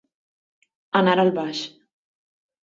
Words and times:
Anar 1.01 1.13
al 1.25 1.29
baix. 1.37 1.61